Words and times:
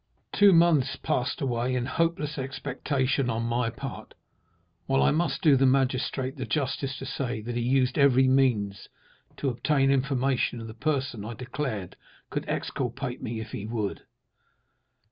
"Two 0.33 0.51
months 0.51 0.95
passed 0.95 1.41
away 1.41 1.75
in 1.75 1.85
hopeless 1.85 2.39
expectation 2.39 3.29
on 3.29 3.43
my 3.43 3.69
part, 3.69 4.15
while 4.87 5.03
I 5.03 5.11
must 5.11 5.43
do 5.43 5.55
the 5.55 5.67
magistrate 5.67 6.37
the 6.37 6.45
justice 6.47 6.97
to 6.97 7.05
say 7.05 7.39
that 7.41 7.55
he 7.55 7.61
used 7.61 7.99
every 7.99 8.27
means 8.27 8.89
to 9.37 9.49
obtain 9.49 9.91
information 9.91 10.59
of 10.59 10.65
the 10.65 10.73
person 10.73 11.23
I 11.23 11.35
declared 11.35 11.97
could 12.31 12.49
exculpate 12.49 13.21
me 13.21 13.41
if 13.41 13.51
he 13.51 13.67
would. 13.67 14.01